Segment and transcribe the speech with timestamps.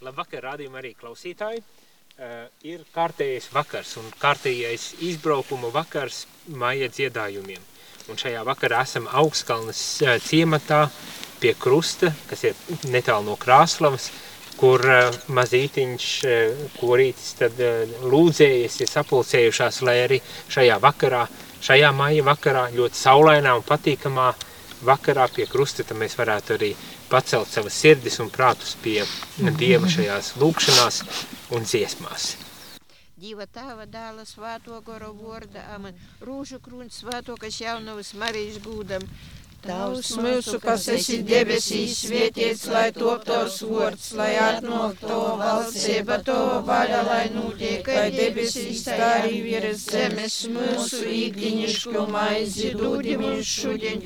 [0.00, 1.58] Labvakar, rādījuma arī klausītāji.
[1.60, 7.60] Uh, ir kārtējais vakars un kārtējais izbraukuma vakars maija dziedājumiem.
[8.08, 10.86] Un šajā vakarā esam augstkalnes uh, ciematā
[11.42, 14.08] pie krusta, kas ir netālu no Krāslavas,
[14.56, 21.26] kur uh, mazītiņš uh, korītis tad uh, lūdzējies, ir sapulcējušās, lai arī šajā vakarā,
[21.60, 24.32] šajā maija vakarā, ļoti saulainā un patīkamā
[24.88, 26.72] vakarā pie krusta, tad mēs varētu arī
[27.10, 29.02] pacelt savas sirdis un prātus pie
[29.58, 31.02] Dieva šajās lūkšanās
[31.56, 32.30] un dziesmās.
[33.20, 35.98] Dieva tēva dēla svēto gora vorda, amen.
[36.24, 39.04] Rūžu krūns svēto, kas jaunavas Marijas gūdam,
[39.60, 46.36] Tavs mūsu, kas esi debesīs, svētīts, lai top tavs vārds, lai atnāk to valstība, to
[46.64, 50.36] vaļa, lai notiek, kā debesīs, tā arī virs zemes.
[50.54, 54.00] Mūsu īkdiņišku maizi, dūdi mums šodien,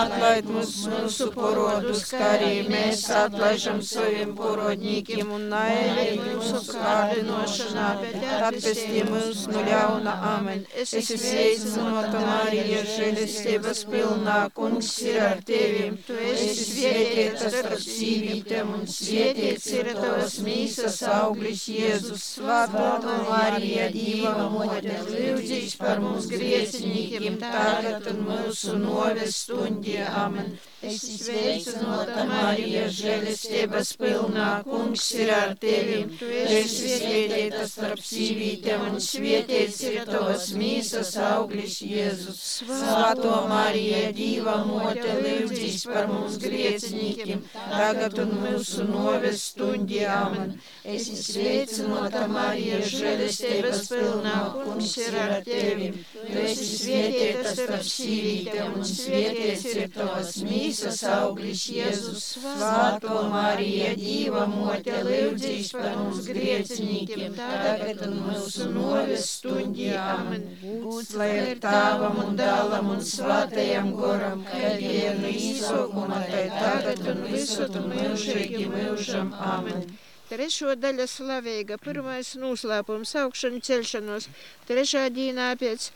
[0.00, 8.28] atlaid mums mūsu porodus, kā arī mēs atlaižam saviem porodņīkiem, un naēļi mūsu kārdinošanā, bet
[8.50, 10.66] atpestī mūs no ļauna, amen.
[10.74, 18.72] Es esmu sveicināta Marija, žēlistības pilnā, kungs ir ar tevim, tu esi svētīts starp sīvītēm
[18.76, 22.24] un svētīts ir tavas mīsas auglis Jēzus.
[22.36, 29.98] Svētā Marija, Dieva mote, lūdzīs par mums griecinīkiem tagad un mūsu noves stundī.
[30.06, 30.56] Amen.
[30.86, 39.00] Es sveicināta Marija, žēlistības pilnā, kungs ir ar tevim, tu esi svētīta starp sīvītēm un
[39.02, 42.42] svētīts ir tavas mīsas auglis Jēzus.
[42.60, 50.04] Svētā Marija, Dieva mote, lūdzīs par mums griecinīkiem, tagad un mūsu noves stundī.
[50.06, 50.54] Amen.
[50.86, 58.86] Es sveicināta Marija, žēlistības pilnā, kungs ir ar tevim, tu esi svētīta starp sīvītēm un
[58.86, 68.02] svētīts ir tavas mīsas auglis Jēzus, Svētā Marija, Dieva mote, lūdzīs par mums griecinīkiem, tagad
[68.06, 69.90] un mūsu noves stundī.
[70.00, 70.46] Amen.
[70.62, 77.22] Gūts, lai ir tāvam un dālam un svētajam goram, kad dienu īsokuma, tai tagad un
[77.30, 79.32] visur un mūžīgi mūžam.
[79.52, 79.86] Amen.
[80.26, 84.26] Trešo daļa slavīga, pirmais noslēpums, augšana celšanos,
[84.66, 85.90] trešā dīnā pēc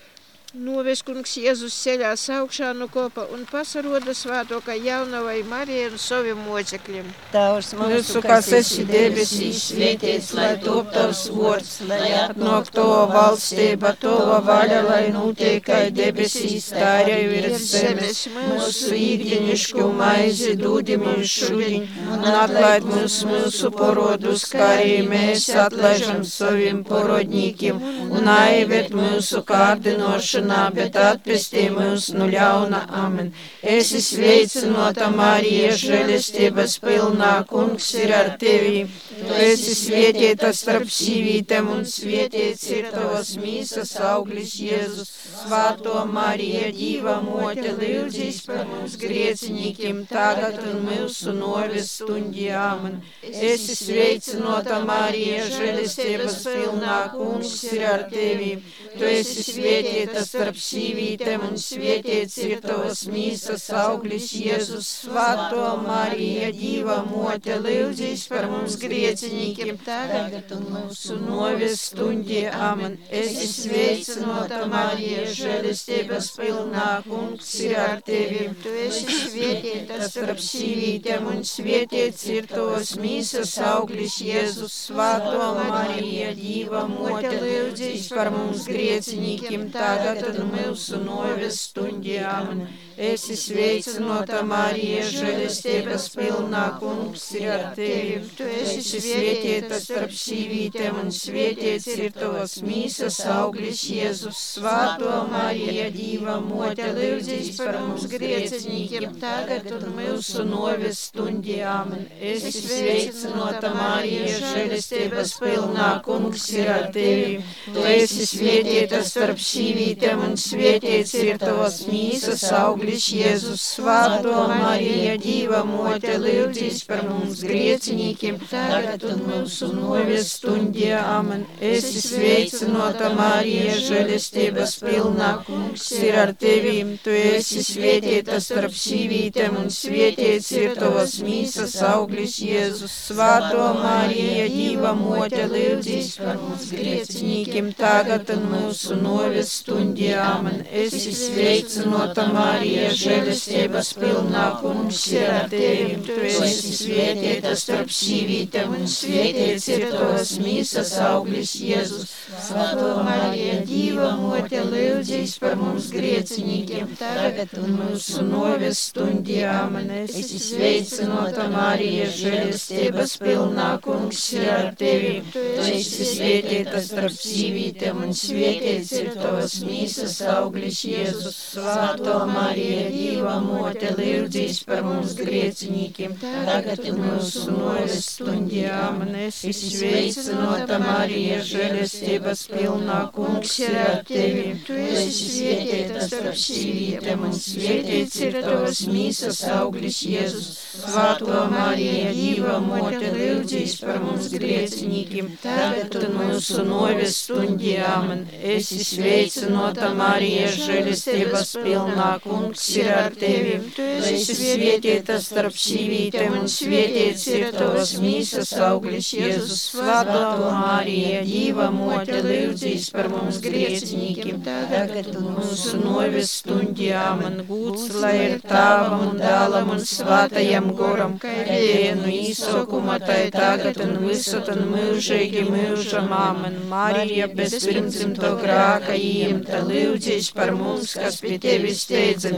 [0.50, 7.06] Noveskungs Jēzus ceļās augšā no kopa un pasaroda svēto, ka jaunavai Marija un saviem mocekļiem.
[7.30, 14.16] Tavs mūsu, kas esi debesīs, svētīts, lai top tavs vārds, lai atnāk to valstība, to
[14.48, 18.24] vaļa, lai notiek, kā debesīs, tā arī virs zemes.
[18.34, 26.26] Mūsu īkdiņišku maizi dūdi mums šodien un atlaid mums mūsu porodus, kā arī mēs atlaižam
[26.26, 27.80] saviem porodņīkiem
[28.18, 32.86] un aivēt mūsu kārdinošanu lūgšanā, bet atpestī mūs no ļauna.
[32.90, 33.32] Amen.
[33.62, 38.88] Es sveicinota Marija, žēlestības pilnā, kungs ir ar tevi.
[39.20, 45.10] Tu esi svētīta starp sīvītēm un svētīts ir tavas mīsas auglis Jēzus.
[45.40, 52.50] Svāto Marija, Dīva mote, lūdzīs par mums griecinīkiem tagad un mūsu novis stundī.
[52.56, 53.00] Amen.
[53.22, 58.56] Es sveicinota Marija, žēlestības pilnā, kungs ir ar tevi.
[58.96, 64.88] Tu esi svētīta starp sīvītēm un svētīts tavas mīsas auglis Jēzus.
[65.00, 72.44] Svēto Marija, Dīva mote, lūdzīs par mums griecinīkiem tagad un mūsu novis stundī.
[72.50, 72.94] Amen.
[73.10, 78.46] Es sveicinota Marija, žēlistības pilnā, kungs ir ar tevi.
[78.62, 84.78] Tu esi svētīta starp sīvītēm un svētīts ir tavas mīsas auglis Jēzus.
[84.90, 92.64] Svēto Marija, Dīva mote, lūdzīs par mums griecinīkiem tagad un mūsu noves stundām.
[93.00, 98.18] Esi sveicināta Marija, žēlestības pilnā kungs ir ar tevi.
[98.36, 104.42] Tu esi svētīta starp sīvītēm un svētīts ir tavas mīsas auglis Jēzus.
[104.58, 111.96] Svāto Marija, Dīva mote, lūdzīs par mums griecinīkiem tagad un mūsu noves stundām.
[112.20, 117.40] Esi sveicināta Marija, žēlestības pilnā kungs ir ar tevi.
[117.64, 125.12] Tu esi svētīta starp sīvītēm un svētīts ir tavas mīsas auglis Kristus Jēzus, Svētā Marija,
[125.22, 130.88] Dieva mote, lūdzīs par mums griecinīkiem, tagad un mūsu novies stundī.
[130.98, 131.44] Amen.
[131.62, 136.96] Esi sveicinota Marija, žēlestības pilnā, kungs ir ar tevīm.
[137.04, 142.96] Tu esi svētīta starp sīvītēm un svētīts ir tavas mīsas auglis Jēzus.
[143.12, 150.10] Svētā Marija, Dieva mote, lūdzīs par mums griecinīkiem, tagad un mūsu novies stundī.
[150.18, 150.64] Amen.
[150.84, 155.98] Esi sveicinota Marija Marija, žēlestības pilnā kungs ir ar tevi.
[156.06, 162.14] Tu esi svētīta starp sīvītēm un svētīts ir tavas mīsas auglis Jēzus.
[162.46, 169.42] Svētā Marija, Dīva mote, lūdzīs par mums griecinīkiem, tagad un mūsu noves stundī.
[169.50, 169.92] Amen.
[170.06, 175.20] Esi sveicinota Marija, žēlestības pilnā kungs ir ar tevi.
[175.34, 181.40] Tu esi svētīta starp sīvītēm un svētīts ir tavas mīsas auglis Jēzus.
[181.50, 182.59] Svētā Marija,
[182.90, 188.64] Dīva mote, lūdzīs par mums griecinīkiem, tagad un mūsu noves stundī.
[188.70, 189.14] Amen.
[189.26, 194.54] Esi sveicinota Marija, žēlestības pilnā kungs ir ar tevi.
[194.66, 200.50] Tu esi svētīta starp sīvītēm un svētīts ir tavas mīsas auglis Jēzus.
[200.80, 207.76] Svētā Marija, Dīva mote, lūdzīs par mums griecinīkiem, tagad un mūsu noves stundī.
[207.84, 208.26] Amen.
[208.56, 213.56] Esi sveicinota Marija, žēlestības pilnā kungs ir ar tevi.
[213.74, 219.62] Tu esi svētīta starp sīvītēm un svētīts ir tavas mīsas auglis Jēzus.
[219.70, 226.90] Svētā Marija, Dīva mote, lūdzīs par mums griecinīkiem, tagad un mūsu noves stundī.
[226.96, 227.40] Amen.
[227.48, 233.96] Gūts, lai ir tāvam un dēlam un svētajam goram, kā vienu īsokuma tai tagad un
[234.04, 236.10] visur un mūžīgi mūžam.
[236.16, 236.58] Amen.
[236.70, 241.84] Marija bez pirmdzimto grāka īmta lūdzīs par mums, kas pie tevis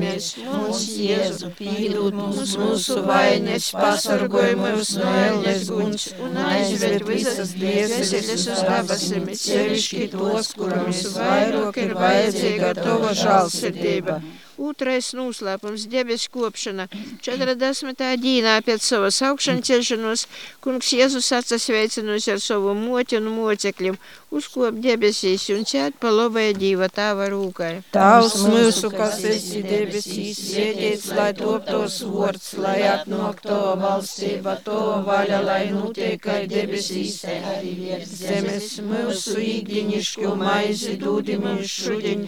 [0.03, 0.29] steidzamies.
[0.43, 8.47] Mūsu Jēzu pīdūt mums mūsu vainas, pasargoj mūs no elles guns un aizved visas dvēseles
[8.53, 14.23] uz dabasim, sevišķi tos, kuram visvairāk ir vajadzīga tava žālsirdība.
[14.63, 16.87] Otrais noslēpums- debesu kopšana.
[17.25, 18.17] 40.
[18.21, 20.27] dīnā pēc savas augšanas celšanos
[20.61, 23.97] kungs Jēzus atsasveicinus ar savu moti un mocekļiem,
[24.33, 27.73] uzkop debesīs un cēt pa labai Dīva tāva rūkai.
[27.95, 34.81] Tavs mūsu, kas esi debesīs, svētīts, lai top tos vārds, lai atnāk to valstība, to
[35.07, 38.71] vaļa, lai notiek kā debesīs, arī virs zemes.
[38.87, 42.25] Mūsu īgdiņišķu maizi dūdimies šudiņ,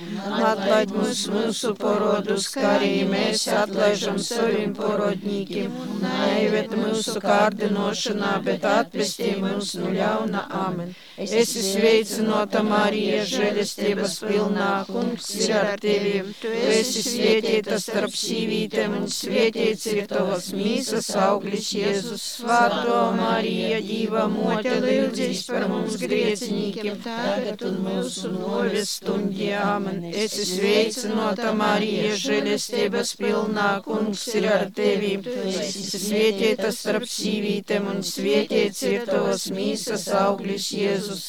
[0.50, 5.80] atlaid mūs mūsu porodus, kā arī mēs atlaižam saviem porodņīkiem.
[6.04, 10.46] Neived mūsu kārdinošanā, bet atpestī mūs no ļauna.
[10.64, 10.94] Amen.
[11.16, 11.62] Esi
[11.94, 16.22] sveicinota Marija, žēlestības pilnā, kungs ir ar tevi.
[16.40, 22.24] Tu esi svētīta starp sīvītēm un svētīts ir tavas mīsas auglis Jēzus.
[22.40, 29.52] Svētā Marija, Dīva mote, lūdzīs par mums griecinīkiem, tagad un mūsu noves stundī.
[29.54, 30.02] Amen.
[30.10, 35.14] Esi sveicinota Marija, žēlestības pilnā, kungs ir ar tevi.
[35.22, 41.04] Tu esi svētīta starp sīvītēm un svētīts ir tavas mīsas auglis Jēzus.
[41.04, 41.24] Jēzus,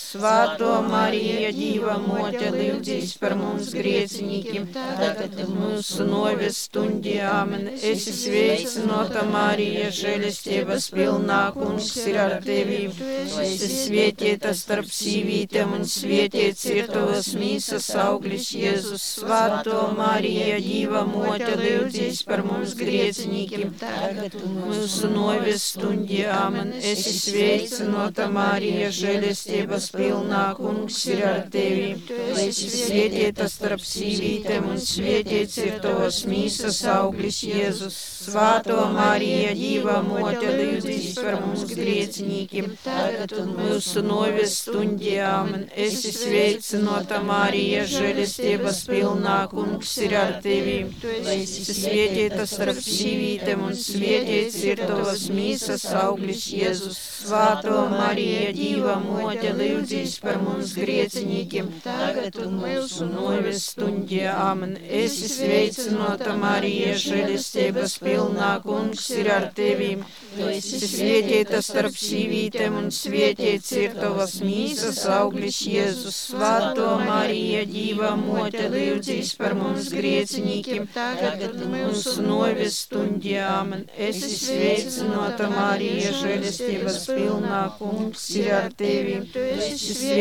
[0.56, 7.18] Svētā Marija, Dīva mote, lūdzīs par mums griecinīkiem, tagad mūsu noves stundī.
[7.28, 7.68] Amen.
[7.75, 12.86] Esi sveicinota Marija, žēlestības pilnā, kungs ir ar tevi.
[12.96, 19.10] Tu esi svētīta starp sīvītēm un svētīts ir tavas mīsas auglis Jēzus.
[19.19, 26.24] Svētā Marija, Dīva mote, lūdzīs par mums griecinīkiem, tagad mūsu noves stundī.
[26.31, 26.72] Amen.
[26.80, 31.95] Esi sveicinota Marija, žēlestības žēlstības pilnā kungs ir ar tevi.
[32.07, 37.97] Tu esi svētīta starp sīvītēm un svētīts ir tavas mīsas auglis Jēzus.
[38.25, 45.18] Svāto Marija, Dīva mote, lūdzīs par mums griecinīkiem, tagad un mūsu noves stundī.
[45.25, 45.67] Amen.
[45.86, 50.77] Esi sveicinota Marija, žēlstības pilnā kungs ir ar tevi.
[51.01, 57.00] Tu esi svētīta starp sīvītēm un svētīts ir tavas mīsas auglis Jēzus.
[57.25, 64.22] Svāto Marija, Dīva mote, lūdzīs par mums griecinīkiem, tagad un mūsu noves stundī.
[64.32, 64.75] Amen.
[64.84, 69.92] Esi sveicinota Marija, žēlstības pilnā kungs ir ar tevi.
[70.36, 76.18] Tu esi svētīta starp sīvītēm un svētīts ir tavas mīsas auglis Jēzus.
[76.32, 83.38] Svētā Marija, Dīva mote, lūdzīs par mums griecinīkiem, tagad un mūsu noves stundī.
[83.46, 83.86] Amen.
[83.96, 89.22] Esi sveicinota Marija, žēlstības pilnā kungs ir ar tevi.
[89.34, 90.14] Tu esi svētīta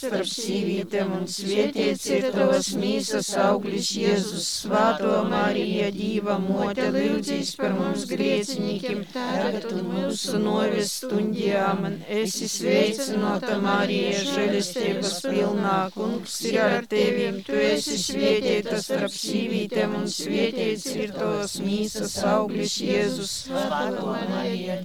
[0.00, 4.48] starp sīvītēm un svētīts ir tavas mīsas auglis Jēzus.
[4.60, 11.50] Svētā Marija, Dīva mote, lūdzīs par mums griecinīkiem, tagad un mūsu noves stundī.
[11.60, 12.00] Amen.
[12.20, 17.30] Esi sveicinota Marija, žēlistības pilnā, kungs ir ar tevi.
[17.46, 23.34] Tu esi svētīta starp sīvītēm un svietiets ir tos mīsas augļus Jēzus.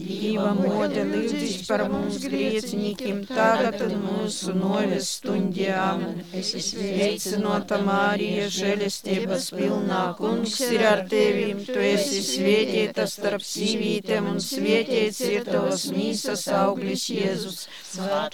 [0.05, 6.03] Dīva mote līdzis par mums griecinīkim, tagad un mūsu noves stundjām.
[6.35, 15.21] Sveicinota Mārija, žēlestības pilnā, kungs ir ar tevim, tu esi svietieta starp sīvītēm un svietiets
[15.25, 17.65] ir tos mīsas augļus Jēzus.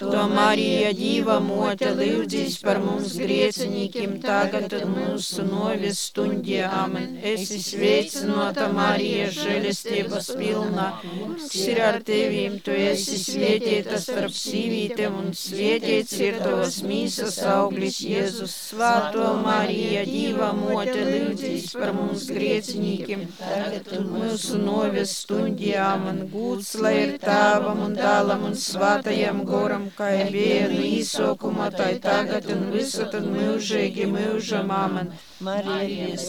[0.02, 6.66] To Marija, Dīva mote, lūdzīs par mums griecinīkim, tagad un mūsu novis stundjā.
[6.82, 7.14] Amen.
[7.22, 15.30] Esi sveicinota Marija, žēlestības pilnā, kungs ir ar tevīm, tu esi svietieta starp sīvītēm un
[15.36, 18.54] svietiets ir tavas mīsas auglis Jēzus.
[18.72, 25.84] Svāto Marija, Dīva mote, lūdzīs par mums griecinīkiem, tagad un mūsu novis stundjā.
[25.92, 26.24] Amen.
[26.32, 32.50] Gūts, lai ir tāvam un dālam un svātajam goram, kā ir vienu īsokuma, tai tagad
[32.50, 34.74] un visat un mūžīgi mūžam.
[34.74, 35.12] Amen.
[35.42, 36.28] Marijas,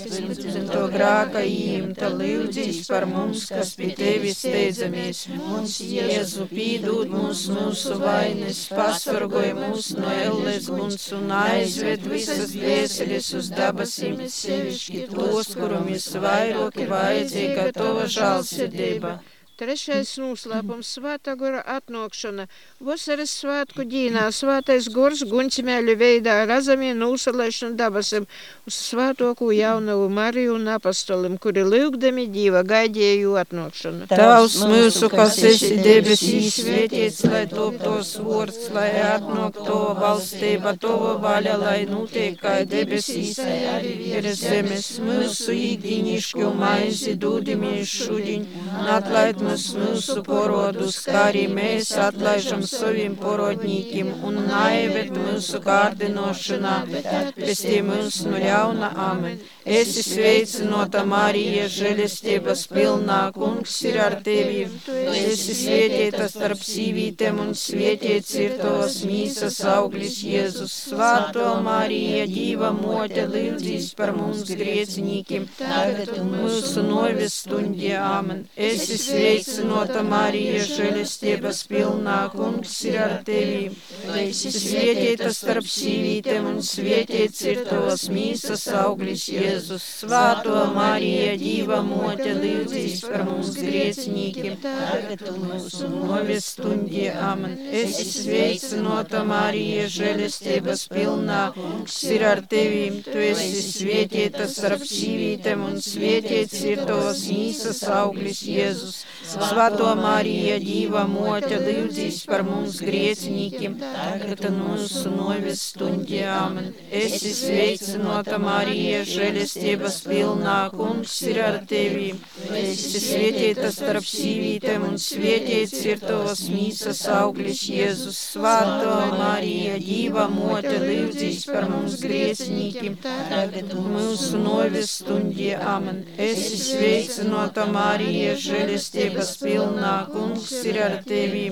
[0.72, 5.26] to grāka īmta lūdzīs par mums, kas pie tevis steidzamies.
[5.38, 13.30] Mums Jēzu pīdūt mūs mūsu vainas, pasvargoja mūs no elles guns un aizved visas dvēseles
[13.40, 19.18] uz dabasim, sevišķi tos, kurum visvairoki vajadzīga tova žālsirdība.
[19.54, 22.48] Trešais noslēpums- svētā gora atnākšana.
[22.82, 28.26] Vasaras svētku dīnā svētais gors guņcimēļu veidā razamie nūsalēšana dabasim
[28.66, 34.08] uz svētoku jaunavu Mariju un apastolim, kuri lūgdami dīva gaidīju atnākšanu.
[34.10, 40.98] Tavs mūsu, kas esi debesīs, svētīts, lai top tos vārds, lai atnāk to valstība, to
[41.28, 44.90] vaļa, lai notiek kā debesīs, arī virs zemes.
[44.98, 48.50] Mūsu īkdīnišķu maizi dūdimies šudiņ,
[48.98, 57.10] atlaid mums mūsu porodus, kā arī mēs atlaižam saviem porodņīkiem, un naivēt mūsu kārdinošanā, bet
[57.20, 59.42] atpestī mūs no ļauna amen.
[59.64, 64.66] Esi sveicinota Marija, žēlestības pilnā, kungs ir ar tevi.
[64.84, 70.74] Tu esi svētīta starp sīvītēm un svētīts ir tos mīsas auglis Jēzus.
[70.90, 78.44] Svāto Marija, Dīva mote, līdzīs par mums griecinīkiem, tagad un mūsu novis stundie amen.
[78.60, 83.72] Esi sveicinota Marija, žēlestības pilnā, kungs ir ar tevi.
[84.04, 89.53] Tu esi svētīta starp sīvītēm un svētīts ir tos mīsas auglis Jēzus.
[89.54, 97.54] Jēzus, Svēto Mariju, Dīva mote, līdzīs par mums griecinīkiem, tagad mūsu novis stundie, amen.
[97.70, 105.78] Esi sveicinota Marija, žēlestības pilnā, kungs ir ar tevīm, tu esi svietieta starp sīvītēm un
[105.86, 109.04] svietiets ir tos mīsas auglis Jēzus.
[109.34, 116.74] Svēto Mariju, Dīva mote, līdzīs par mums griecinīkiem, tagad mūsu novis stundie, amen.
[116.90, 122.14] Esi sveicinota Marija, žēlestības žēlestības pilnā, kungs ir ar tevi.
[122.56, 128.20] Esi svētīta starp sīvītēm un svētīts ir tavas mīsas auglis Jēzus.
[128.34, 136.04] Svāto Marija, Dīva mote, līdzīs par mums griecinīkim, tagad mūsu novis stundie amen.
[136.18, 141.46] Esi sveicinota Marija, žēlestības pilnā, kungs ir ar tevi.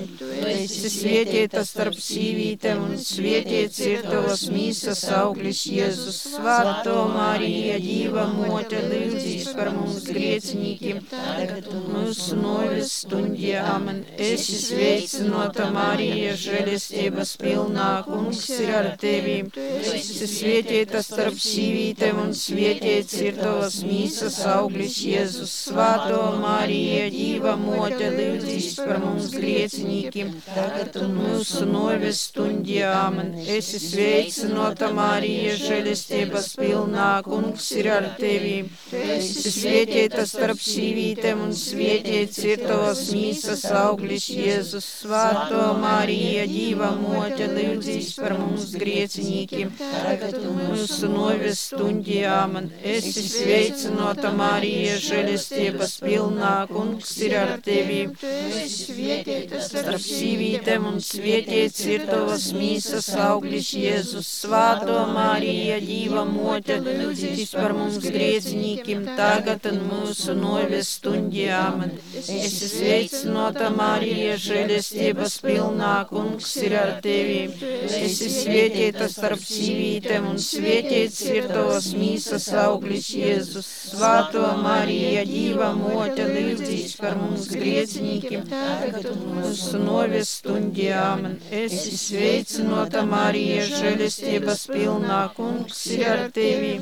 [0.54, 6.22] Esi svētīta starp sīvītēm un svētīts ir tavas mīsas auglis Jēzus.
[6.32, 14.02] Svāto Marija, Dīva mote līdzīs par mums griecinīkiem, tagad mūsu novis stundie amen.
[14.22, 19.34] Esi sveicinota Marija, žēlestības pilnā, kungs ir ar tevi.
[19.80, 25.56] Esi svietieta starp sīvītēm un svietiets ir tavas mīsas auglis Jēzus.
[25.72, 33.34] Svāto Marija, Dīva mote līdzīs par mums griecinīkiem, tagad mūsu novis stundie amen.
[33.58, 38.64] Esi sveicinota Marija, žēlestības pilnā, kungs ir ar tevi.
[38.90, 44.88] Tu esi svietieta starp sīvītēm un svietiets ir tavas mīsas auglis Jēzus.
[45.02, 52.68] Svāto Marija, Dīva mote, lūdzīs par mums griecinīkiem, tagad mūsu novis stundijā man.
[52.82, 58.02] Esi sveicinota Marija, žēlestības pilnā, kungs ir ar tevi.
[58.20, 64.30] Tu esi svietieta starp sīvītēm un svietiets ir tavas mīsas auglis Jēzus.
[64.42, 71.84] Svāto Marija, Dīva mote, lūdzīs par mums griecinīkim tagad un mūsu novis stundjām.
[72.18, 77.50] Esi sveicinota Marija, žēlestības pilnā, kungs ir ar tevi.
[77.86, 83.70] Esi svietieta starp sīvītēm un svietiets ir tavas mīsas auglis Jēzus.
[83.92, 91.26] Svāto Marija, Dīva mote, līdzīs par mums griecinīkim tagad un mūsu novis stundjām.
[91.62, 96.72] Esi sveicinota Marija, žēlestības pilnā, kungs ir ar tevi.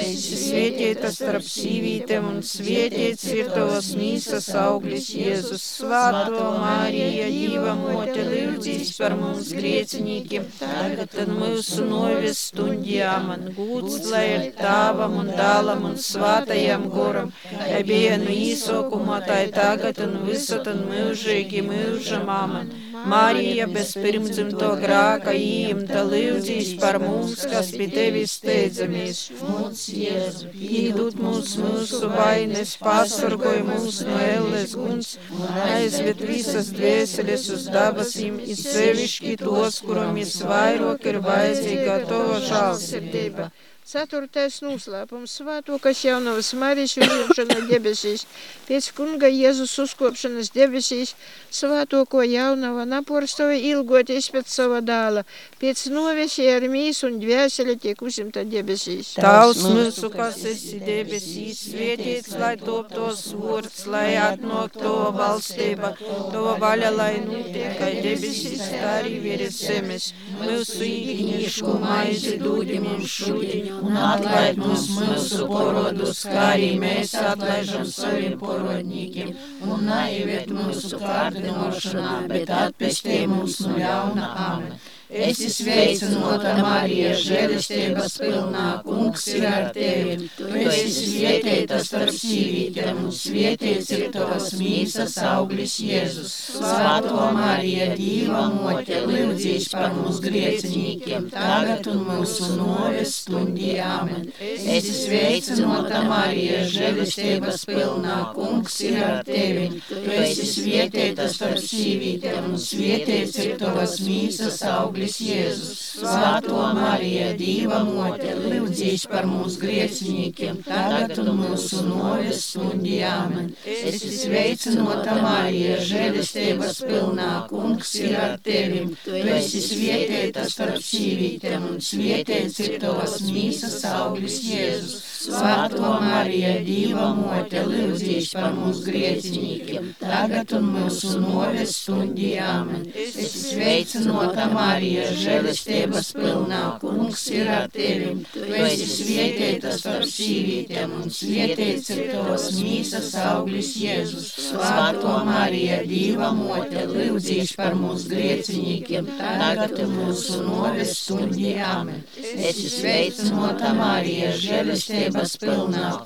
[0.00, 5.64] Esi esi svētīta starp sīvītēm un svētīts ir tavas mīsas auglis Jēzus.
[5.80, 14.10] Svāto Marija, Dīva mote, lūdzīs par mums griecinīkiem, tagad un mūsu novis stundjām, un gūts,
[14.12, 19.98] lai ir tāvam un dālam un svātajam goram, kā bija no īsokuma, tā ir tagad
[20.04, 22.70] un visat un mūžīgi mūžam amen.
[23.10, 29.22] Marija bez pirmdzimto grāka īmta lūdzīs par mums, kas pie tevis steidzamies.
[29.40, 37.48] Mūs, Jēzu, Pīdūt mums mūsu vainas, pasargoj mūs no elles guns, un aizved visas dvēseles
[37.56, 43.50] uz dabasīm, it sevišķi tos, kuram visvairāk ir vajadzīga tava žālsirdība.
[43.90, 48.22] Ceturtais noslēpums- svētokas jaunavas Marijas uzņemšana debesīs.
[48.68, 51.16] Pēc kunga Jēzus uzkopšanas debesīs
[51.50, 55.24] svētoko jaunava naporstoja ilgoties pēc sava dāla.
[55.58, 59.16] Pēc novesi ar mīs un dvēseli tiek uzimta debesīs.
[59.18, 65.96] Tavs mūsu, kas esi debesīs, svētīts, lai top tos vārds, lai atnāk to valstība,
[66.30, 70.12] to vaļa, lai notiek, kā debesīs, tā arī virs zemes.
[70.38, 77.86] Mūsu īkņiešku maizi dūdi mums šodien, un atlaid mums mūsu porodus, kā arī mēs atlaižam
[77.88, 79.34] saviem porodņīkiem,
[79.66, 84.80] un neiviet mūsu kārdinošanā, bet atpestī mums no ļauna amen.
[85.10, 90.28] Es sveicināta Marija, žēlistības pilnā, kungs ir ar tevi.
[90.36, 96.36] Tu esi svietēta starp sīvītēm, un svietēts ir tavas mīsas auglis Jēzus.
[96.54, 104.30] Svēto Marija, Dīva mote, lūdzīs par mums griecinīkiem, tagad un mūsu noves stundī amen.
[104.38, 109.82] Es sveicināta Marija, žēlistības pilnā, kungs ir ar tevi.
[109.90, 115.78] Tu esi svietēta starp sīvītēm, un svietēts ir tavas mīsas auglis auglis Jēzus.
[116.00, 123.50] Svēto Marija, Dīva mote, lūdzīs par mūsu griecinīkiem, tagad un mūsu noves stundī amen.
[123.64, 128.84] Es sveicinota Marija, žēlistības pilnā, kungs ir ar tevi.
[129.04, 135.09] Tu esi svietietā starp sīvītēm, un svietiets ir tavas mīsas auglis Jēzus.
[135.20, 142.86] Svēto Marija, Dīva mote, lūdzīs par mūsu griecinīkiem, tagad un mūsu noves stundī amen.
[142.96, 145.10] Es sveicinota Marija.
[145.20, 148.14] Žēlistības pilnā, kungs ir ar tevi.
[148.32, 154.30] Tu esi svietietā starp sīvītēm, un svietiets ir tavas mīsas auglis Jēzus.
[154.46, 162.00] Svēto Marija, Dīva mote, lūdzīs par mūsu griecinīkiem, tagad mūsu noves stundī amen.
[162.16, 165.09] Esi sveicinota Marija, žēlistības pilnā,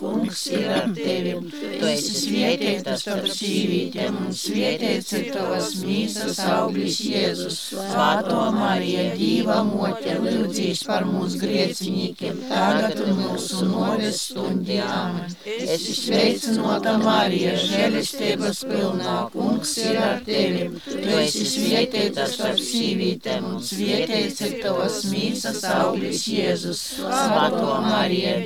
[0.00, 1.34] kungs ir ar tevi.
[1.78, 7.60] Tu esi svietietā starp sīvītēm, un svietiets ir tavas mīsas auglis Jēzus.
[7.74, 9.06] Svēto Marija.
[9.18, 14.80] Dīva mote, lūdzīs par mūsu griecinīkiem, tagad un mūsu noves stundī.
[14.84, 15.34] Amen.
[15.44, 20.68] Es sveicinota Marija, žēlistības pilnā, kungs ir ar tevi.
[20.88, 26.82] Tu esi svietietā starp sīvītēm, un svietiets ir tavas mīsas auglis Jēzus.
[27.04, 28.36] Svēto Marija,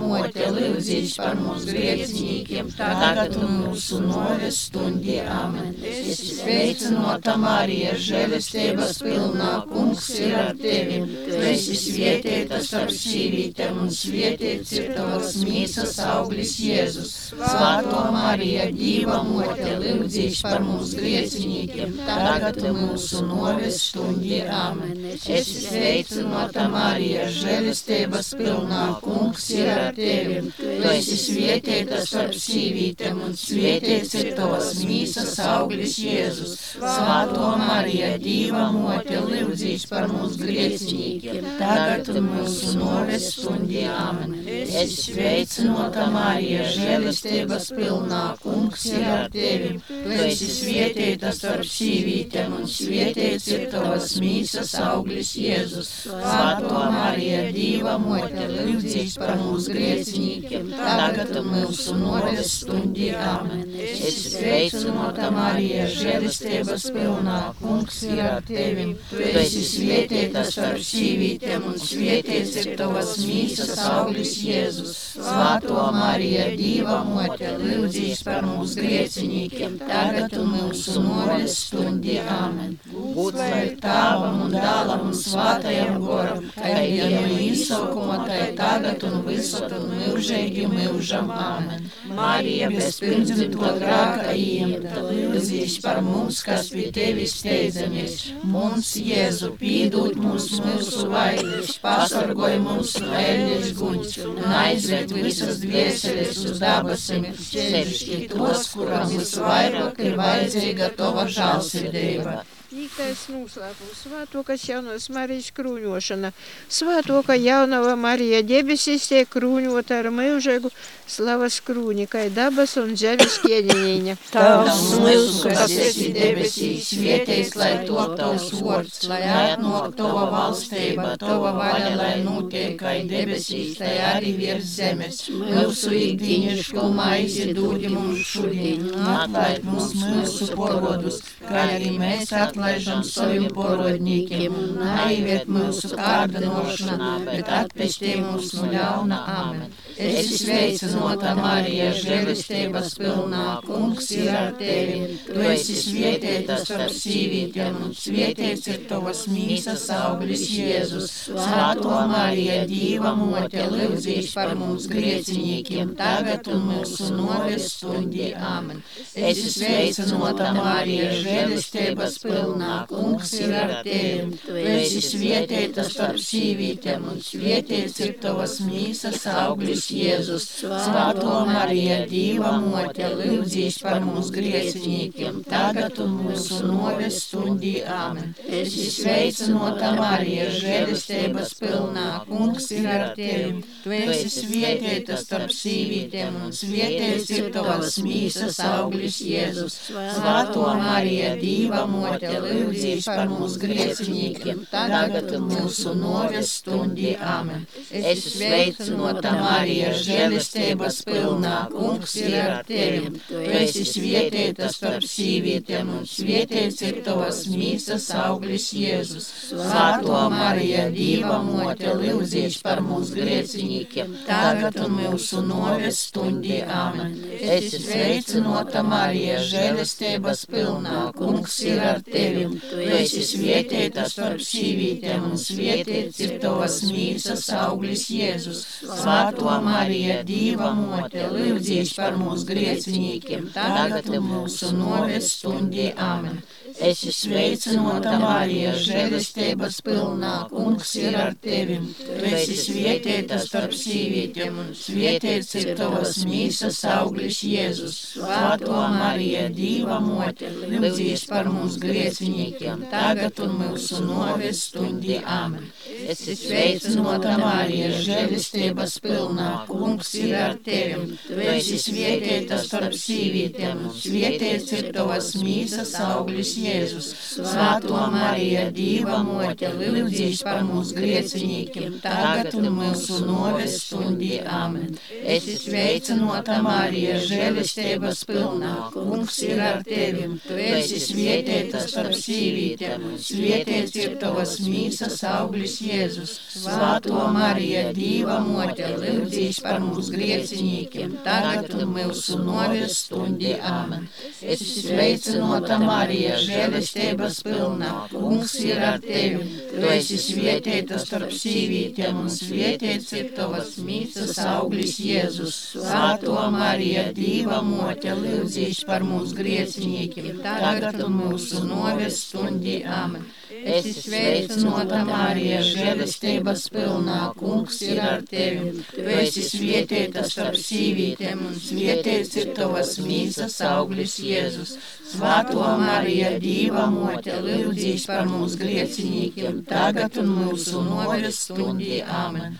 [0.00, 5.18] Dīva mote, lūdzīs par mūsu griecinīkiem, tagad un mūsu noves stundī.
[5.28, 5.74] Amen.
[5.84, 11.02] Es sveicinota Marija, žēlistības pilnā, kungs ir ar tevi.
[11.26, 17.12] Tu esi svietietā starp sīvītēm, un svietiets ir tavas mīsas auglis Jēzus.
[17.36, 24.40] Svēto Marija, Dīva mote, lūdzīs par mūsu griecinīkiem, tagad mūsu noves stundī.
[24.48, 25.12] Amen.
[25.12, 29.89] Es sveicinota Marija, žēlistības pilnā, kungs ir ar tevi.
[29.94, 36.54] Tu esi svietietā starp sīvītēm, un svietiets ir tavas mīsas auglis Jēzus.
[36.80, 44.36] Svēto Marija, Dīva mote, lūdzīs par mūsu grēciniekiem, tagad un mūsu noves stundī amen.
[44.46, 49.72] Es sveicinota Marija, žēlistības pilnā, kungs ir ar tevi.
[49.88, 55.90] Tu esi svietietā starp sīvītēm, un svietiets ir tavas mīsas auglis Jēzus.
[56.10, 63.64] Svēto Marija, Dīva mote, lūdzīs par mūsu grēciniekiem, tagad un mūsu noves stundī amen.
[63.80, 68.86] Es sveicinota Marija, žēlistības pilnā, kungs ir ar tevi.
[69.10, 74.98] Tu esi svietietā starp sīvītēm, un svietiets ir tavas mīsas auglis Jēzus.
[75.20, 82.18] Svāto Marija, Dīva mote, lūdzīs par mūsu griecinīkiem, tagad un mūsu noves stundī.
[82.20, 82.76] Amen.
[82.90, 89.20] Būt lai tāvam un dālam un svātajam goram, kā jau no īsokuma, tā tagad un
[89.26, 91.30] visu tagad un mūžīgi mūžam.
[91.30, 91.86] Āmen.
[92.16, 98.16] Marija bez pirmdzimto grāka iemta, lūdzīs par mums, kas pie tevis steidzamies.
[98.42, 106.44] Mums, Jēzu, pīdūt mums mūsu vainas, pasargoj mums no eļļas guņas un aizved visas dvieseles
[106.50, 112.40] uz dabasiem, ceļšķi tos, kuram visvairāk ir vajadzīga tova žālsirdība.
[112.70, 116.28] Nīktais noslēpums, svētokas jaunos Marijas krūņošana.
[116.70, 120.70] Svētoka jaunava Marija debesīs tiek krūņota ar mūžīgu
[121.10, 124.14] slavas krūņi, kā dabas un zemes ķieģiņa.
[124.36, 131.50] Tavs mūsu, kas esi debesīs, vietējais, lai top tavs vārds, lai atnāk tava valstība, tava
[131.58, 135.24] vaļa, lai notiek kā debesīs, tai arī virs zemes.
[135.40, 143.46] Mūsu ikdienišķo maizi dod mums šodien, atlaid mums mūsu porodus, kā arī mēs atlaižam saviem
[143.56, 149.20] porodņīkiem, un naiviet mūsu kārdinošanā, bet atpestī mūs no ļauna.
[149.34, 149.72] Amen.
[150.00, 155.16] Es sveicinota Marija, žēlistības pilnā, kungs ir ar tevi.
[155.26, 161.10] Tu esi svietietā starp sīvītiem, un svietiets ir tavas mīsas auglis Jēzus.
[161.30, 168.30] Svēto Marija, Dīva mote, lūdzīs par mums griecinīkiem, tagad un mūsu noves stundī.
[168.36, 168.80] Amen.
[169.14, 172.49] Es sveicinota Marija, žēlistības pilnā,
[172.90, 174.38] kungs ir ar tevi.
[174.44, 180.46] Tu esi svietietā starp sīvītiem, un svietiets ir tavas mīsas auglis Jēzus.
[180.60, 187.76] Svēto Marija, Dīva mote, lūdzīs par mums griecinīkiem, tagad un mūsu noves stundī.
[187.90, 188.34] Āmen.
[188.46, 193.64] Es sveicinota Marija, žēlistības pilnā, kungs ir ar tevi.
[193.84, 199.78] Tu esi svietietā starp sīvītiem, un svietiets ir tavas mīsas auglis Jēzus.
[199.90, 207.14] Svēto Marija, Dīva mote, lūdzīs par mums griecinīkiem, tagad mūsu noves stundī.
[207.20, 207.66] Āmen.
[207.90, 213.12] Es sveicinota Marija, žēlistības pilnā, kungs ir ar tevi.
[213.28, 219.28] Tu esi svietietā starp sīvītiem, un svietiets ir tavas mīsas auglis Jēzus.
[219.50, 226.60] Svēto Marija, Dīva mote, lūdzīs par mums griecinīkiem, tagad mūsu noves stundī.
[226.70, 227.16] Āmen.
[227.40, 232.60] Es sveicinota Marija, žēlistības pilnā, kungs ir ar tevi.
[232.70, 238.62] Tu esi svietietā starp sīvītiem, un svietiets ir tavas mīsas auglis Jēzus.
[238.84, 245.90] Svēto Marija, Dīva mote, lūdzīs par mums griecinīkiem, tagad mūsu noves stundī.
[246.00, 246.40] Āmen.
[246.80, 251.76] Es sveicinota Marija, žēlistības pilnā, kungs ir ar tevi.
[251.98, 257.98] Tu esi svietietā starp sīvītiem, un svietiets ir tavas mīsas auglis Jēzus.
[258.14, 265.20] Svēto Marija, Dīva mote, lūdzīs par mums griecinīkiem, tagad un mūsu noves stundī.
[265.20, 265.68] Āmen.
[266.10, 271.14] Es sveicinota Marija, žēlistības pilnā, kungs ir ar tevi.
[271.22, 277.10] Tu esi svietietā starp sīvītiem, un svietiets ir tavas mīsas auglis Jēzus.
[277.36, 284.40] Svēto Marija, Dīva mote, lūdzīs par mums griecinīkiem, tagad un mūsu noves stundī.
[284.50, 284.98] Āmen.
[285.22, 290.26] Es sveicinota Marija, žēlistības pilnā, kungs ir ar tevi.
[290.48, 295.99] Tu esi svietietā starp sīvītiem, un svietiets ir tavas mīsas auglis Jēzus.
[296.08, 303.52] Svēto Marija, Dīva mote, lūdzīs par mums griecinīkiem, tagad un mūsu noves stundī.
[303.60, 304.06] Āmen.
[304.40, 309.44] Es sveicinota Marija, žēlistības pilnā, kungs ir ar tevi.
[309.70, 315.58] Tu esi svietietā starp sīvītiem, un svietiets ir tavas mīsas auglis Jēzus.
[315.74, 322.80] Svēto Marija, Dīva mote, lūdzīs par mums griecinīkiem, tagad un mūsu noves stundī.
[322.86, 323.28] Āmen.
[323.50, 328.84] Es sveicinota Marija, žēlistības pilnā, kungs ir ar tevi.
[328.92, 334.76] Tu esi svietietā starp sīvītiem, un svietiets ir tavas mīsas auglis Jēzus.
[335.10, 342.02] Svēto Marija, Dīva mote, lūdzīs par mums griecinīkiem, tagad un mūsu noves stundī.
[342.20, 342.58] Āmen.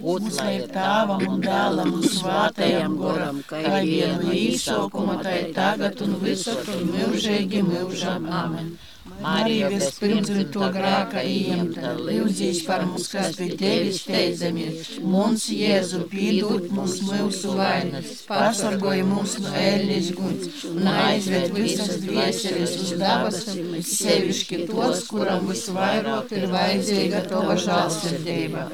[0.00, 6.16] Gods lai ir tāvam un dēlam un svātajam goram, kā vienu īsokuma, tai tagad un
[6.22, 8.30] visur un mūžīgi mūžam.
[8.32, 8.78] Āmen.
[9.22, 14.92] Marija vispirmdzimto grāka ieņemta, lūdzīs par mums, kas pie tevis steidzamies.
[15.02, 22.76] Mums, Jēzu, pīdūt mums mūsu vainas, pasargoja mūs no ēļas guns un aizved visas dvieseles
[22.84, 23.42] uz dabas,
[23.90, 28.68] sevišķi tos, kuram visvairāk ir vajadzīga tava žālsirdība.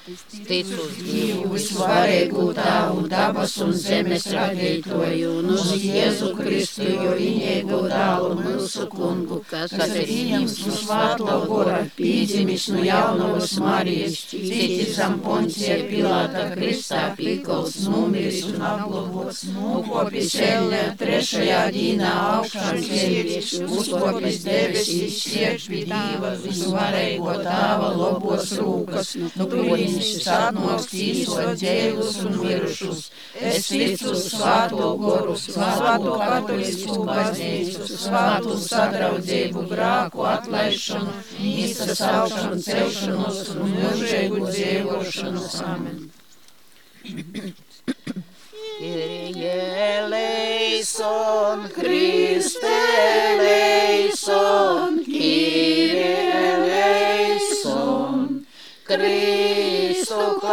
[0.00, 7.80] Ticu uz Dievu visvarīgu Tēvu, dabas un zemes radītoju, un uz Jēzu Kristu, jo viņēgu
[7.90, 15.18] dālu mūsu kungu, kas ir ieņems no svāto gora, pīdzimis no jaunavas Marijas, cītis zem
[15.26, 25.20] poncija Pilāta Kristā, pīkols, numiris un apglavots, nokopis ellē, trešajā dīnā augšām cēlies, uzkopis debesīs,
[25.26, 29.50] siež pie Dieva visvarīgo Tēva lobos rūkas, no
[29.90, 33.00] kurienes atnoks īsot dzēlus un mirušus.
[33.50, 43.74] Es ticu svāto goru, svāto katolisku baznīcu, svātu sadraudzību, grāku atlaišanu, mīstas augšanu, celšanos un
[43.78, 45.44] mūžīgu dzīvošanu.
[45.74, 45.98] Amen.
[48.80, 49.60] Kyrie
[50.00, 52.76] eleison, Christe
[53.36, 54.99] eleison,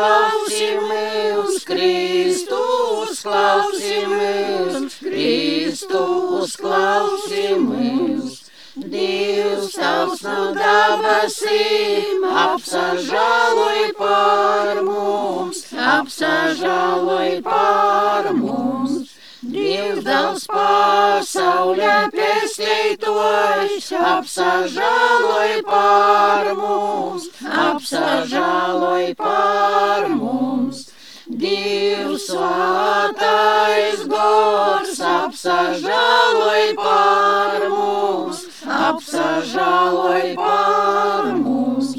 [0.07, 8.43] klausimies, Kristus klausimies, Kristus klausimies.
[8.77, 19.16] Dievs tavs no dabasīm apsažāloj par mums, apsažāloj par mums.
[19.47, 30.81] Dievs daudz pasaulē pestītojs, apsažāloj par mums, apsažāloj par mums.
[31.27, 41.95] Dievs svātais gors, apsažāloj par mums, apsažāloj par mums.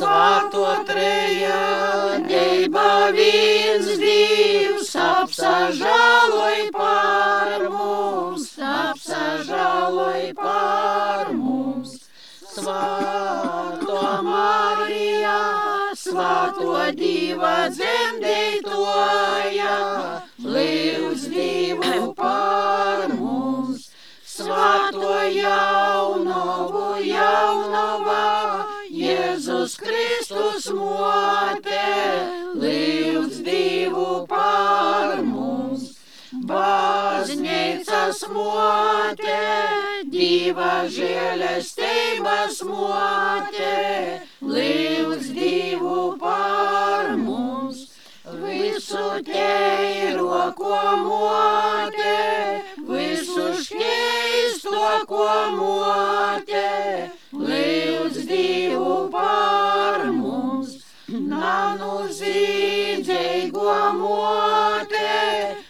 [0.00, 6.49] Svāto trejādība viens divs, apsažāloj
[16.00, 19.74] svāto diva dzemdētoja,
[20.40, 23.90] līdz divu par mums.
[24.30, 28.24] Svāto jaunovu jaunovā,
[28.88, 31.84] Jēzus Kristus mote,
[32.64, 35.90] līdz divu par mums.
[37.20, 39.40] Baznīcas mote,
[40.08, 43.74] diva žēlestības mote,
[44.40, 47.82] līdz divu par mums.
[48.40, 52.16] Visu teiro, ko mote,
[52.88, 55.30] visu šķīsto, ko
[55.60, 56.68] mote,
[57.36, 60.78] līdz divu par mums.
[61.10, 65.69] Nanu zīdzīgo mote, visot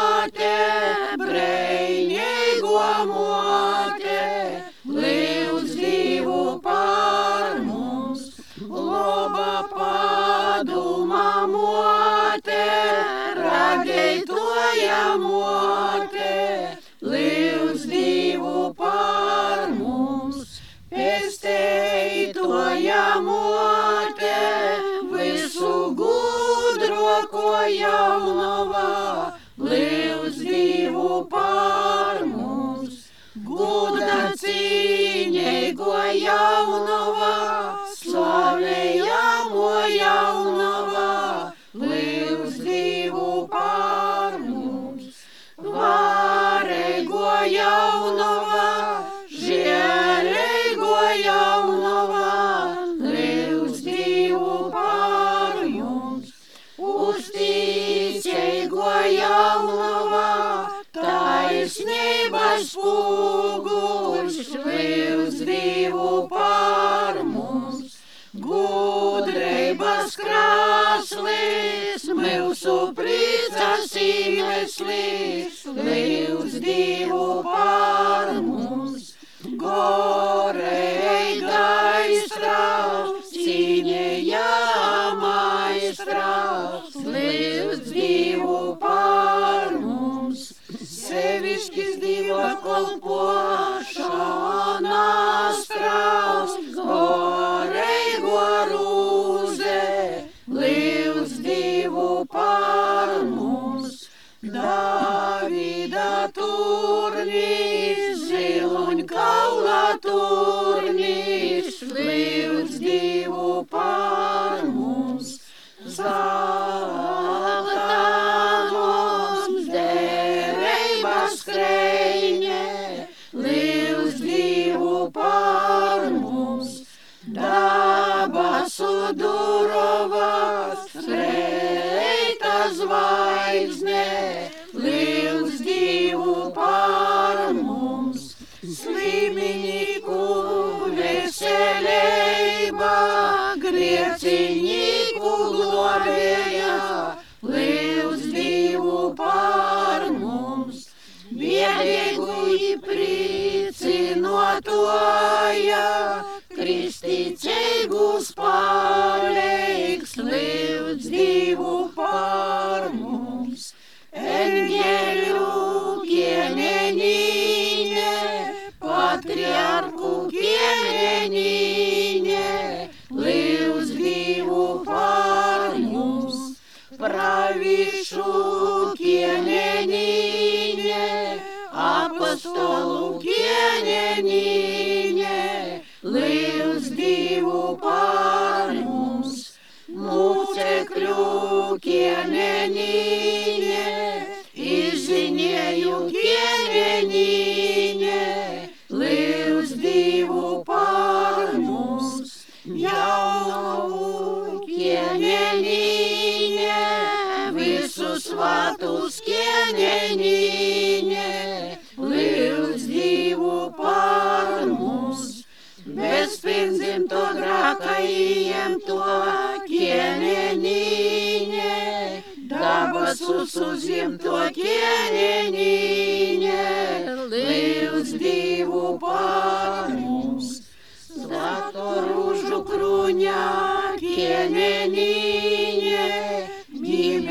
[92.63, 93.80] divu kalpošanās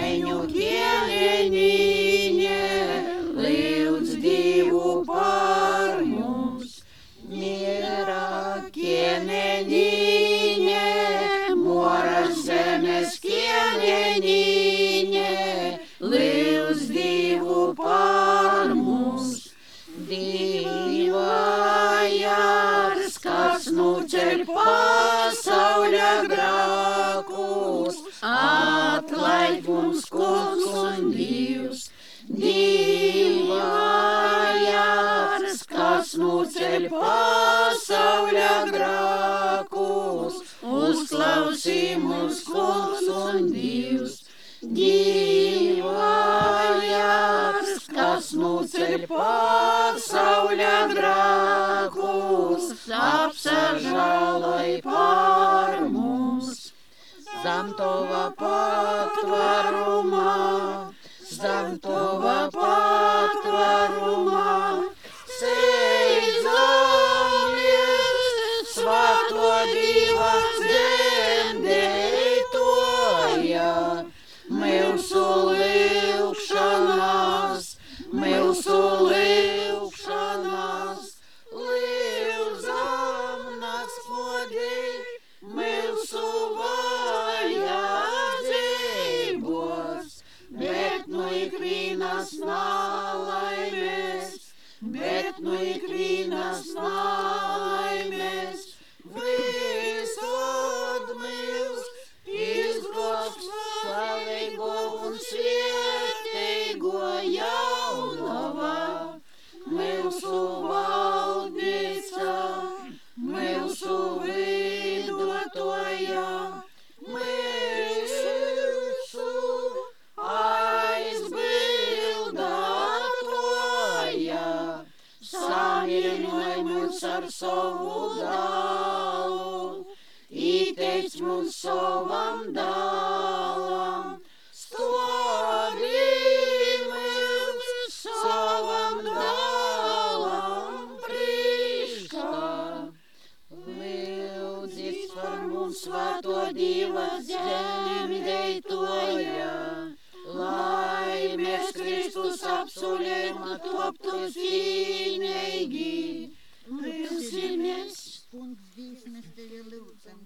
[0.01, 1.70] Meņu ķēniņi.
[29.51, 31.81] lai mums kungs un divs,
[32.31, 32.77] divājās,
[35.71, 44.15] kas mūceļ pasaulē grākus, uzklausī mums kungs un divs,
[44.63, 45.91] divājās,
[47.91, 52.65] kas mūceļ pasaulē grākus,
[53.03, 56.60] apsažaloj par mums.
[57.43, 60.33] Замтова патварума,
[61.31, 64.05] Замтова патварума,
[65.39, 66.00] Сын.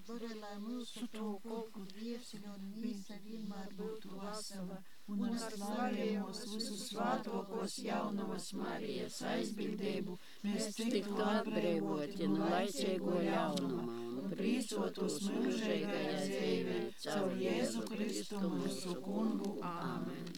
[0.07, 4.79] dod, lai mūsu to koku dievsiņu un mīsa vienmēr būtu vasala,
[5.14, 10.16] un ar slavējumos visu svātokos jaunavas Marijas aizbildību
[10.47, 13.87] mēs tiktu atbrīvoti no laicīgo ļaunuma
[14.25, 19.57] un priecotos mūžīgajā dzīvē caur Jēzu Kristu mūsu kungu.
[19.75, 20.29] Āmen!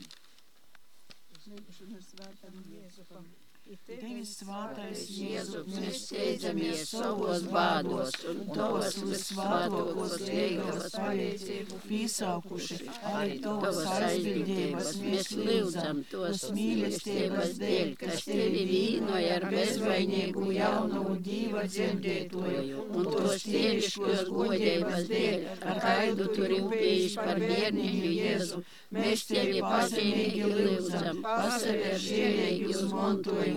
[1.47, 3.35] Zinu, šim ir svētam Jēzupam.
[3.67, 12.77] Tevis svātais Jēzu, mēs steidzamies savos bādos un tavas visvētākos liegavas palīdzību piesaukuši,
[13.11, 14.91] arī tavas aizbildības.
[15.03, 22.87] mēs lūdzam tos mīlestības dēļ, kas tevi vīnoja ar bezvainīgu jaunu dīva dzirdētoju.
[22.87, 28.63] un tos tieviškos godības dēļ, ar kaidu turi upējis par bērniņu Jēzu.
[28.95, 32.87] Mēs tevi pazīmīgi lūdzam, pasaver žēlīgi uz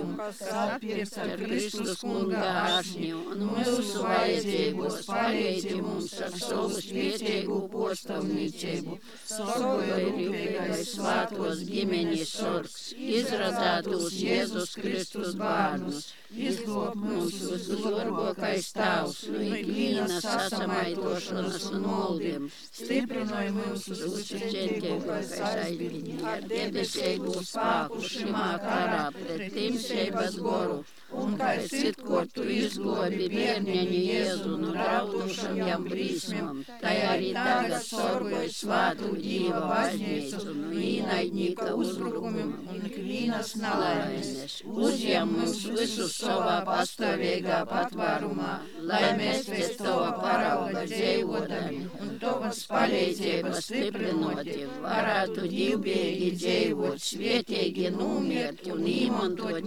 [0.00, 8.98] montojumu, sapirkt ar Kristus kunga āršņu un mūsu vajadzībos palīdzi mums ar savu spēcīgu postāvniecību.
[9.32, 16.10] Saglabājot svātos ģimeņas sorgs, izradzētos Jēzus Kristus bērnus.
[16.30, 22.44] Izglāb mums vislabākais tavs no ikvienas sasamaitošanas un moldiem.
[22.70, 29.58] Stiprināj mūsu uzticētīgākais aizbildņi ar debesīgu spēku šimā karā pret
[29.90, 30.80] tīmsības goru.
[31.10, 38.50] Un kā citkot tu izglobi bērniņu Jēzu no graudušam jam brīsmam, tai arī tagad sorgoja
[38.54, 44.60] svātu Dīva baznīcu no īnaidņīka uzbrukumiem un ikvienas nalaimes.
[44.70, 48.52] Uzņem mums visus savā pastāvīgā patvērumā,
[48.92, 58.66] lai mēs pēc tava parauga dzīvodami un tavas palīdzības stiprinoti varētu divbīgi dzīvot, svietīgi numirt
[58.70, 59.66] un īmantot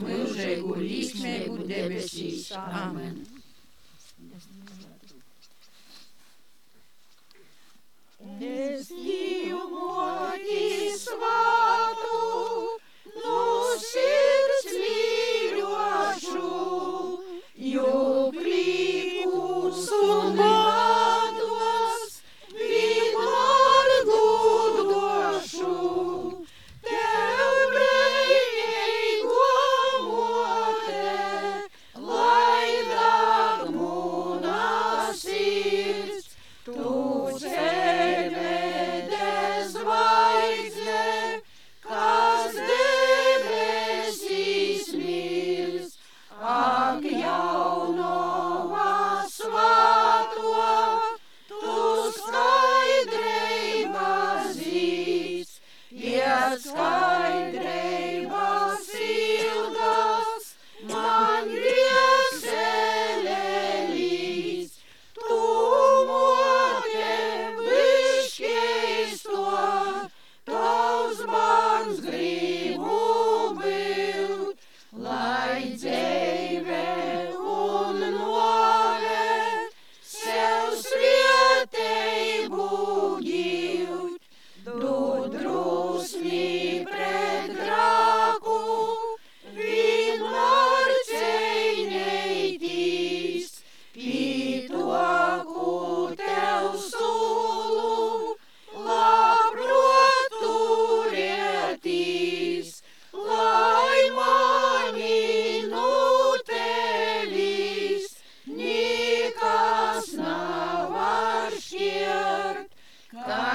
[1.33, 2.51] mūžīgu līksmīgu debesīs.
[2.57, 3.25] Amen.
[8.43, 12.21] Es Dievu moti svātu,
[13.23, 13.41] no
[13.79, 14.32] sirds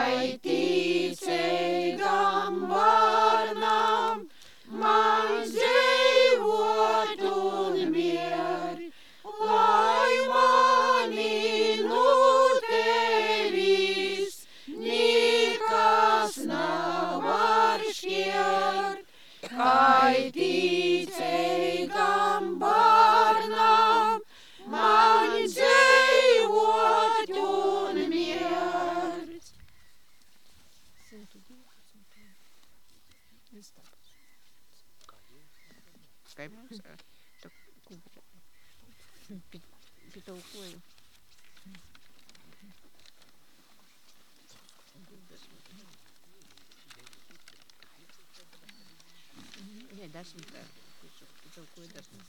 [0.09, 0.58] mighty.
[40.29, 40.79] это уходит.
[49.93, 50.67] Не, дашь мне так.
[51.47, 52.23] Это уходит, дашь мне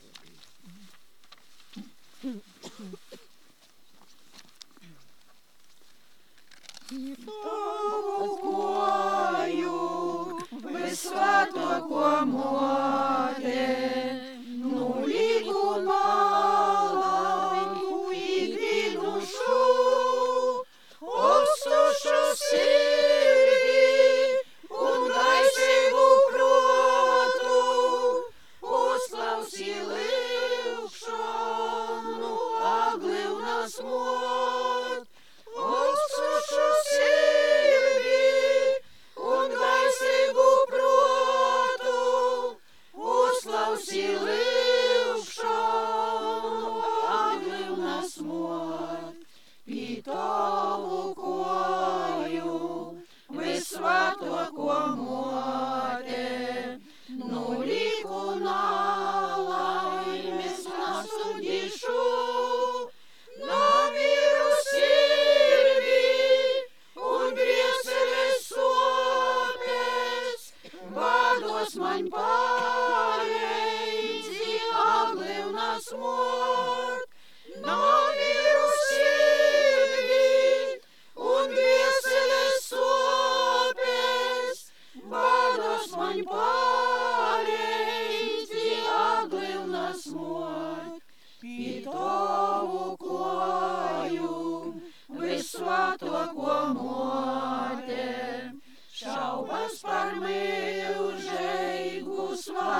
[10.96, 13.39] Святого моря.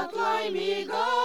[0.08, 1.19] climb me, go.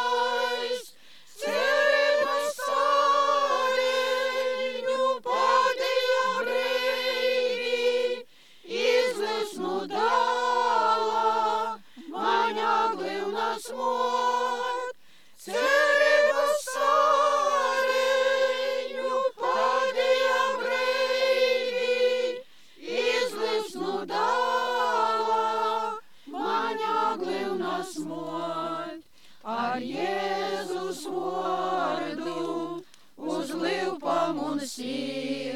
[34.75, 35.54] See.